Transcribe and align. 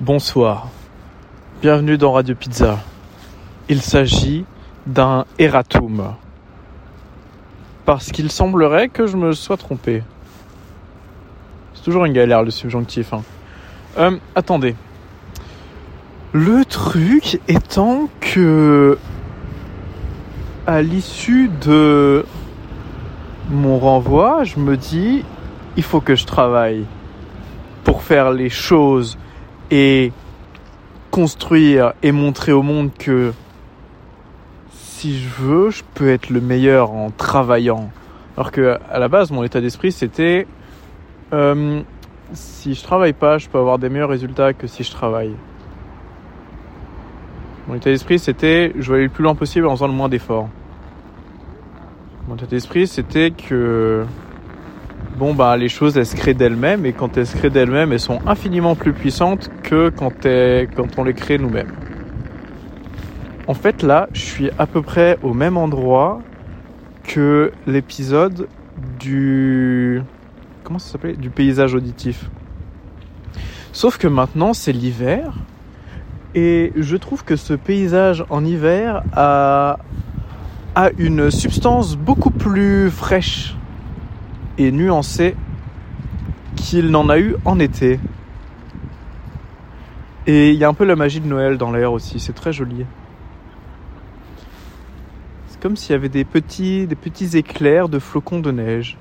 Bonsoir, 0.00 0.68
bienvenue 1.60 1.98
dans 1.98 2.12
Radio 2.12 2.34
Pizza. 2.34 2.78
Il 3.68 3.82
s'agit 3.82 4.46
d'un 4.86 5.26
erratum. 5.38 6.14
Parce 7.84 8.10
qu'il 8.10 8.32
semblerait 8.32 8.88
que 8.88 9.06
je 9.06 9.18
me 9.18 9.32
sois 9.32 9.58
trompé. 9.58 10.02
C'est 11.74 11.82
toujours 11.82 12.06
une 12.06 12.14
galère 12.14 12.42
le 12.42 12.50
subjonctif. 12.50 13.12
Hein. 13.12 13.22
Euh, 13.98 14.16
attendez. 14.34 14.74
Le 16.32 16.64
truc 16.64 17.38
étant 17.46 18.08
que 18.20 18.96
à 20.66 20.80
l'issue 20.80 21.50
de 21.60 22.24
mon 23.50 23.78
renvoi, 23.78 24.44
je 24.44 24.60
me 24.60 24.78
dis 24.78 25.26
il 25.76 25.82
faut 25.82 26.00
que 26.00 26.14
je 26.14 26.24
travaille 26.24 26.86
pour 27.84 28.02
faire 28.02 28.30
les 28.30 28.48
choses 28.48 29.18
et 29.70 30.12
construire 31.10 31.92
et 32.02 32.12
montrer 32.12 32.52
au 32.52 32.62
monde 32.62 32.90
que 32.98 33.32
si 34.72 35.18
je 35.18 35.28
veux, 35.28 35.70
je 35.70 35.82
peux 35.94 36.10
être 36.10 36.30
le 36.30 36.40
meilleur 36.40 36.92
en 36.92 37.10
travaillant. 37.10 37.90
Alors 38.36 38.52
que 38.52 38.78
à 38.90 38.98
la 38.98 39.08
base, 39.08 39.30
mon 39.30 39.42
état 39.42 39.60
d'esprit, 39.60 39.92
c'était 39.92 40.46
euh, 41.32 41.80
si 42.32 42.74
je 42.74 42.82
travaille 42.82 43.12
pas, 43.12 43.38
je 43.38 43.48
peux 43.48 43.58
avoir 43.58 43.78
des 43.78 43.88
meilleurs 43.88 44.10
résultats 44.10 44.52
que 44.52 44.66
si 44.66 44.84
je 44.84 44.90
travaille. 44.90 45.34
Mon 47.66 47.74
état 47.74 47.90
d'esprit, 47.90 48.18
c'était 48.18 48.72
je 48.78 48.90
vais 48.90 48.96
aller 48.96 49.04
le 49.06 49.10
plus 49.10 49.22
loin 49.22 49.34
possible 49.34 49.66
en 49.66 49.70
faisant 49.70 49.86
le 49.86 49.94
moins 49.94 50.08
d'efforts. 50.08 50.48
Mon 52.28 52.36
état 52.36 52.46
d'esprit, 52.46 52.86
c'était 52.86 53.30
que 53.30 54.04
bon 55.18 55.34
bah 55.34 55.56
les 55.56 55.68
choses 55.68 55.96
elles 55.96 56.06
se 56.06 56.16
créent 56.16 56.34
d'elles-mêmes 56.34 56.86
et 56.86 56.92
quand 56.92 57.16
elles 57.16 57.26
se 57.26 57.36
créent 57.36 57.50
d'elles-mêmes, 57.50 57.92
elles 57.92 58.00
sont 58.00 58.20
infiniment 58.26 58.74
plus 58.74 58.92
puissantes 58.92 59.50
quand, 59.70 60.98
on 60.98 61.04
les 61.04 61.14
crée 61.14 61.38
nous-mêmes. 61.38 61.72
En 63.46 63.54
fait 63.54 63.82
là, 63.82 64.08
je 64.12 64.20
suis 64.20 64.50
à 64.58 64.66
peu 64.66 64.82
près 64.82 65.18
au 65.22 65.34
même 65.34 65.56
endroit 65.56 66.20
que 67.04 67.52
l'épisode 67.66 68.48
du 68.98 70.02
comment 70.62 70.78
ça 70.78 70.92
s'appelait? 70.92 71.14
Du 71.14 71.30
paysage 71.30 71.74
auditif. 71.74 72.30
Sauf 73.72 73.98
que 73.98 74.08
maintenant 74.08 74.52
c'est 74.54 74.72
l'hiver 74.72 75.34
et 76.34 76.72
je 76.76 76.96
trouve 76.96 77.24
que 77.24 77.36
ce 77.36 77.54
paysage 77.54 78.24
en 78.30 78.44
hiver 78.44 79.02
a 79.14 79.78
une 80.98 81.30
substance 81.30 81.96
beaucoup 81.96 82.30
plus 82.30 82.90
fraîche 82.90 83.56
et 84.58 84.70
nuancée 84.70 85.34
qu'il 86.56 86.90
n'en 86.90 87.08
a 87.08 87.18
eu 87.18 87.34
en 87.44 87.58
été. 87.58 87.98
Et 90.32 90.50
il 90.50 90.56
y 90.60 90.62
a 90.62 90.68
un 90.68 90.74
peu 90.74 90.84
la 90.84 90.94
magie 90.94 91.18
de 91.18 91.26
Noël 91.26 91.58
dans 91.58 91.72
l'air 91.72 91.92
aussi, 91.92 92.20
c'est 92.20 92.32
très 92.32 92.52
joli. 92.52 92.86
C'est 95.48 95.60
comme 95.60 95.74
s'il 95.76 95.90
y 95.90 95.94
avait 95.96 96.08
des 96.08 96.24
petits, 96.24 96.86
des 96.86 96.94
petits 96.94 97.36
éclairs 97.36 97.88
de 97.88 97.98
flocons 97.98 98.38
de 98.38 98.52
neige. 98.52 98.96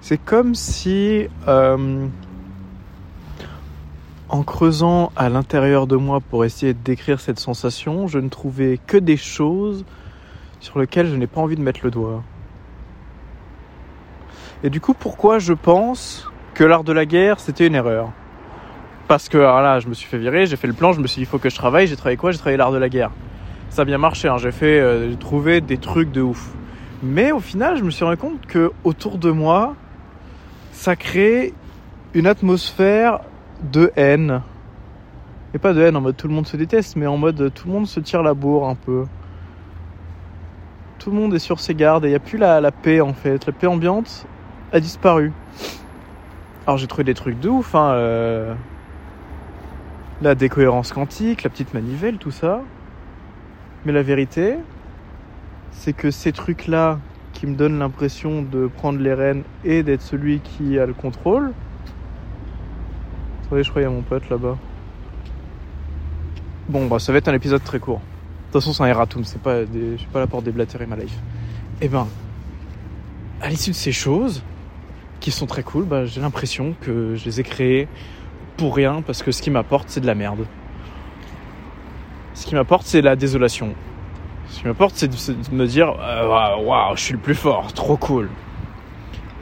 C'est 0.00 0.16
comme 0.16 0.54
si, 0.54 1.26
euh, 1.48 2.06
en 4.28 4.42
creusant 4.44 5.10
à 5.16 5.28
l'intérieur 5.28 5.88
de 5.88 5.96
moi 5.96 6.20
pour 6.20 6.44
essayer 6.44 6.72
de 6.72 6.78
décrire 6.84 7.18
cette 7.18 7.40
sensation, 7.40 8.06
je 8.06 8.20
ne 8.20 8.28
trouvais 8.28 8.78
que 8.86 8.96
des 8.96 9.16
choses 9.16 9.84
sur 10.60 10.78
lesquelles 10.78 11.08
je 11.08 11.16
n'ai 11.16 11.26
pas 11.26 11.40
envie 11.40 11.56
de 11.56 11.62
mettre 11.62 11.80
le 11.82 11.90
doigt. 11.90 12.22
Et 14.62 14.70
du 14.70 14.80
coup, 14.80 14.94
pourquoi 14.94 15.40
je 15.40 15.52
pense 15.52 16.30
que 16.54 16.62
l'art 16.62 16.84
de 16.84 16.92
la 16.92 17.06
guerre, 17.06 17.40
c'était 17.40 17.66
une 17.66 17.74
erreur? 17.74 18.12
Parce 19.08 19.30
que 19.30 19.38
alors 19.38 19.62
là, 19.62 19.80
je 19.80 19.88
me 19.88 19.94
suis 19.94 20.06
fait 20.06 20.18
virer, 20.18 20.44
j'ai 20.44 20.56
fait 20.56 20.66
le 20.66 20.74
plan, 20.74 20.92
je 20.92 21.00
me 21.00 21.06
suis 21.06 21.20
dit, 21.20 21.22
il 21.22 21.26
faut 21.26 21.38
que 21.38 21.48
je 21.48 21.56
travaille. 21.56 21.86
J'ai 21.86 21.96
travaillé 21.96 22.18
quoi? 22.18 22.30
J'ai 22.30 22.38
travaillé 22.38 22.58
l'art 22.58 22.72
de 22.72 22.78
la 22.78 22.90
guerre. 22.90 23.10
Ça 23.70 23.82
a 23.82 23.84
bien 23.86 23.98
marché, 23.98 24.28
hein. 24.28 24.36
j'ai 24.36 24.52
fait 24.52 24.80
euh, 24.80 25.14
trouvé 25.14 25.60
des 25.62 25.78
trucs 25.78 26.12
de 26.12 26.20
ouf. 26.20 26.50
Mais 27.02 27.32
au 27.32 27.40
final, 27.40 27.78
je 27.78 27.84
me 27.84 27.90
suis 27.90 28.04
rendu 28.04 28.18
compte 28.18 28.46
que 28.46 28.70
autour 28.84 29.18
de 29.18 29.30
moi, 29.30 29.74
ça 30.72 30.94
crée 30.94 31.54
une 32.12 32.26
atmosphère 32.26 33.20
de 33.72 33.92
haine. 33.96 34.42
Et 35.54 35.58
pas 35.58 35.72
de 35.72 35.80
haine 35.80 35.96
en 35.96 36.02
mode 36.02 36.16
tout 36.16 36.28
le 36.28 36.34
monde 36.34 36.46
se 36.46 36.56
déteste, 36.56 36.96
mais 36.96 37.06
en 37.06 37.16
mode 37.16 37.52
tout 37.54 37.66
le 37.66 37.72
monde 37.72 37.86
se 37.86 38.00
tire 38.00 38.22
la 38.22 38.34
bourre 38.34 38.68
un 38.68 38.74
peu. 38.74 39.06
Tout 40.98 41.10
le 41.10 41.16
monde 41.16 41.34
est 41.34 41.38
sur 41.38 41.60
ses 41.60 41.74
gardes 41.74 42.04
et 42.04 42.08
il 42.08 42.10
n'y 42.10 42.16
a 42.16 42.20
plus 42.20 42.36
la, 42.36 42.60
la 42.60 42.72
paix 42.72 43.00
en 43.00 43.14
fait. 43.14 43.46
La 43.46 43.52
paix 43.52 43.66
ambiante, 43.66 44.26
a 44.72 44.80
disparu. 44.80 45.32
Alors 46.66 46.76
j'ai 46.76 46.86
trouvé 46.86 47.04
des 47.04 47.14
trucs 47.14 47.40
de 47.40 47.48
ouf, 47.48 47.74
hein, 47.74 47.92
euh, 47.92 48.54
la 50.20 50.34
décohérence 50.34 50.92
quantique, 50.92 51.42
la 51.42 51.50
petite 51.50 51.74
manivelle, 51.74 52.18
tout 52.18 52.30
ça. 52.30 52.62
Mais 53.84 53.92
la 53.92 54.02
vérité, 54.02 54.56
c'est 55.70 55.92
que 55.92 56.10
ces 56.10 56.32
trucs-là 56.32 56.98
qui 57.32 57.46
me 57.46 57.54
donnent 57.54 57.78
l'impression 57.78 58.42
de 58.42 58.66
prendre 58.66 58.98
les 58.98 59.14
rênes 59.14 59.44
et 59.64 59.82
d'être 59.82 60.02
celui 60.02 60.40
qui 60.40 60.78
a 60.78 60.86
le 60.86 60.94
contrôle. 60.94 61.52
Attendez, 63.46 63.62
je 63.62 63.70
crois 63.70 63.82
qu'il 63.82 63.90
y 63.90 63.94
mon 63.94 64.02
pote 64.02 64.28
là-bas. 64.28 64.58
Bon, 66.68 66.86
bah 66.86 66.98
ça 66.98 67.12
va 67.12 67.18
être 67.18 67.28
un 67.28 67.34
épisode 67.34 67.62
très 67.62 67.78
court. 67.78 68.00
De 68.00 68.52
toute 68.52 68.62
façon, 68.62 68.72
c'est 68.72 68.82
un 68.82 68.86
erratum, 68.86 69.24
c'est 69.24 69.40
pas 69.40 69.64
des... 69.64 69.92
je 69.92 69.96
suis 69.98 70.08
pas 70.08 70.20
là 70.20 70.26
pour 70.26 70.42
déblatérer 70.42 70.86
ma 70.86 70.96
life. 70.96 71.16
Eh 71.80 71.88
ben, 71.88 72.08
à 73.40 73.48
l'issue 73.48 73.70
de 73.70 73.76
ces 73.76 73.92
choses, 73.92 74.42
qui 75.20 75.30
sont 75.30 75.46
très 75.46 75.62
cool, 75.62 75.84
bah, 75.84 76.06
j'ai 76.06 76.20
l'impression 76.20 76.74
que 76.80 77.14
je 77.14 77.24
les 77.24 77.40
ai 77.40 77.42
créés 77.42 77.88
pour 78.58 78.76
rien 78.76 79.00
parce 79.00 79.22
que 79.22 79.32
ce 79.32 79.40
qui 79.40 79.50
m'apporte 79.50 79.88
c'est 79.88 80.00
de 80.00 80.06
la 80.06 80.14
merde. 80.14 80.44
Ce 82.34 82.44
qui 82.44 82.54
m'apporte 82.54 82.84
c'est 82.84 83.00
la 83.00 83.16
désolation. 83.16 83.74
Ce 84.50 84.60
qui 84.60 84.66
m'apporte 84.66 84.94
c'est 84.96 85.08
de, 85.08 85.54
me 85.54 85.66
dire 85.66 85.94
euh, 86.00 86.56
waouh, 86.58 86.94
je 86.96 87.02
suis 87.02 87.14
le 87.14 87.20
plus 87.20 87.34
fort, 87.34 87.72
trop 87.72 87.96
cool. 87.96 88.28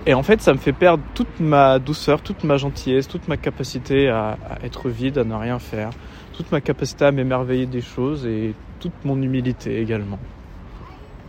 Et 0.08 0.14
en 0.14 0.22
fait, 0.22 0.40
ça 0.40 0.52
me 0.52 0.58
fait 0.58 0.72
perdre 0.72 1.02
toute 1.14 1.40
ma 1.40 1.80
douceur, 1.80 2.22
toute 2.22 2.44
ma 2.44 2.58
gentillesse, 2.58 3.08
toute 3.08 3.26
ma 3.26 3.36
capacité 3.36 4.08
à, 4.08 4.38
à 4.48 4.64
être 4.64 4.88
vide, 4.88 5.18
à 5.18 5.24
ne 5.24 5.34
rien 5.34 5.58
faire, 5.58 5.90
toute 6.32 6.52
ma 6.52 6.60
capacité 6.60 7.06
à 7.06 7.10
m'émerveiller 7.10 7.66
des 7.66 7.80
choses 7.80 8.24
et 8.24 8.54
toute 8.78 9.04
mon 9.04 9.20
humilité 9.20 9.80
également. 9.80 10.20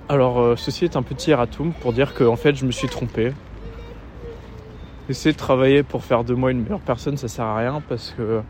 Alors, 0.09 0.39
euh, 0.39 0.55
ceci 0.55 0.85
est 0.85 0.95
un 0.95 1.01
petit 1.01 1.31
erratum 1.31 1.73
pour 1.73 1.91
dire 1.91 2.13
que 2.13 2.23
en 2.23 2.35
fait, 2.35 2.55
je 2.55 2.65
me 2.65 2.71
suis 2.71 2.87
trompé. 2.87 3.33
Essayer 5.09 5.31
de 5.31 5.37
travailler 5.37 5.83
pour 5.83 6.03
faire 6.03 6.23
de 6.25 6.33
moi 6.33 6.51
une 6.51 6.63
meilleure 6.63 6.81
personne, 6.81 7.15
ça 7.15 7.29
sert 7.29 7.45
à 7.45 7.57
rien 7.57 7.81
parce 7.87 8.13
que 8.17 8.41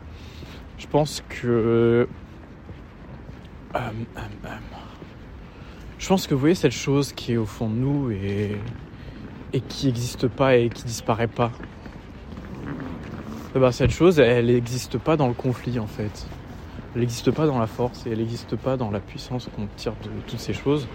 je 0.76 0.86
pense 0.86 1.22
que. 1.28 1.46
Euh, 1.46 2.06
euh, 3.76 3.90
je 5.98 6.08
pense 6.08 6.26
que 6.26 6.34
vous 6.34 6.40
voyez 6.40 6.54
cette 6.54 6.72
chose 6.72 7.12
qui 7.12 7.34
est 7.34 7.36
au 7.36 7.44
fond 7.44 7.68
de 7.68 7.74
nous 7.74 8.10
et, 8.10 8.56
et 9.52 9.60
qui 9.60 9.86
n'existe 9.86 10.26
pas 10.26 10.56
et 10.56 10.68
qui 10.68 10.84
disparaît 10.84 11.28
pas. 11.28 11.52
Eh 13.54 13.58
ben, 13.58 13.70
cette 13.72 13.90
chose, 13.90 14.18
elle 14.18 14.46
n'existe 14.46 14.98
pas 14.98 15.16
dans 15.16 15.28
le 15.28 15.34
conflit 15.34 15.78
en 15.78 15.86
fait. 15.86 16.26
Elle 16.94 17.02
n'existe 17.02 17.30
pas 17.30 17.46
dans 17.46 17.58
la 17.58 17.66
force 17.66 18.06
et 18.06 18.10
elle 18.10 18.18
n'existe 18.18 18.56
pas 18.56 18.76
dans 18.76 18.90
la 18.90 19.00
puissance 19.00 19.48
qu'on 19.54 19.66
tire 19.76 19.94
de 20.02 20.10
toutes 20.26 20.40
ces 20.40 20.54
choses. 20.54 20.88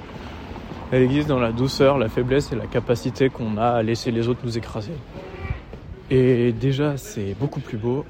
Elle 0.91 1.03
existe 1.03 1.27
dans 1.27 1.39
la 1.39 1.51
douceur, 1.51 1.97
la 1.97 2.09
faiblesse 2.09 2.51
et 2.51 2.55
la 2.55 2.67
capacité 2.67 3.29
qu'on 3.29 3.57
a 3.57 3.69
à 3.69 3.83
laisser 3.83 4.11
les 4.11 4.27
autres 4.27 4.41
nous 4.43 4.57
écraser. 4.57 4.93
Et 6.09 6.51
déjà, 6.51 6.97
c'est 6.97 7.35
beaucoup 7.39 7.59
plus 7.59 7.77
beau. 7.77 8.05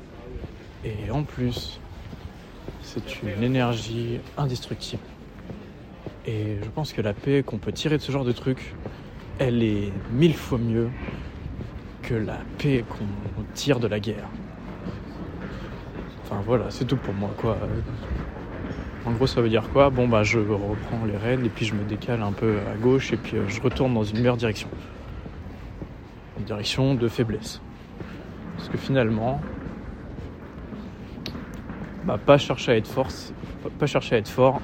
Et 0.83 1.09
en 1.11 1.23
plus, 1.23 1.79
c'est 2.81 3.21
une 3.23 3.43
énergie 3.43 4.19
indestructible. 4.37 5.03
Et 6.25 6.57
je 6.61 6.69
pense 6.69 6.93
que 6.93 7.01
la 7.01 7.13
paix 7.13 7.43
qu'on 7.43 7.57
peut 7.57 7.71
tirer 7.71 7.97
de 7.97 8.01
ce 8.01 8.11
genre 8.11 8.25
de 8.25 8.31
truc, 8.31 8.75
elle 9.39 9.63
est 9.63 9.91
mille 10.11 10.35
fois 10.35 10.57
mieux 10.57 10.89
que 12.01 12.13
la 12.13 12.37
paix 12.57 12.83
qu'on 12.87 13.43
tire 13.53 13.79
de 13.79 13.87
la 13.87 13.99
guerre. 13.99 14.27
Enfin 16.23 16.41
voilà, 16.45 16.65
c'est 16.69 16.85
tout 16.85 16.97
pour 16.97 17.13
moi 17.13 17.31
quoi. 17.37 17.57
En 19.05 19.11
gros, 19.11 19.27
ça 19.27 19.41
veut 19.41 19.49
dire 19.49 19.69
quoi? 19.73 19.89
Bon, 19.89 20.07
bah, 20.07 20.23
je 20.23 20.39
reprends 20.39 21.03
les 21.05 21.17
rênes 21.17 21.45
et 21.45 21.49
puis 21.49 21.65
je 21.65 21.73
me 21.73 21.83
décale 21.83 22.21
un 22.21 22.31
peu 22.31 22.59
à 22.73 22.77
gauche 22.77 23.11
et 23.11 23.17
puis 23.17 23.35
euh, 23.35 23.49
je 23.49 23.61
retourne 23.61 23.93
dans 23.93 24.03
une 24.03 24.17
meilleure 24.17 24.37
direction. 24.37 24.69
Une 26.39 26.45
direction 26.45 26.95
de 26.95 27.07
faiblesse. 27.09 27.59
Parce 28.57 28.69
que 28.69 28.77
finalement, 28.77 29.41
bah, 32.05 32.19
pas 32.23 32.37
chercher 32.37 32.73
à 32.73 32.77
être 32.77 32.87
force, 32.87 33.33
pas 33.79 33.87
chercher 33.87 34.15
à 34.15 34.17
être 34.19 34.29
fort, 34.29 34.61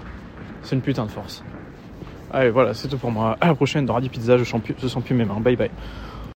c'est 0.62 0.76
une 0.76 0.82
putain 0.82 1.06
de 1.06 1.12
force. 1.12 1.44
Allez, 2.32 2.50
voilà, 2.50 2.74
c'est 2.74 2.88
tout 2.88 2.98
pour 2.98 3.12
moi. 3.12 3.38
À 3.42 3.48
la 3.48 3.56
prochaine 3.56 3.86
dans 3.86 3.94
Radio 3.94 4.10
Pizza, 4.10 4.38
je 4.38 4.44
je 4.44 4.88
sens 4.88 5.04
plus 5.04 5.16
mes 5.16 5.26
mains. 5.26 5.40
Bye 5.40 5.56
bye. 5.56 5.72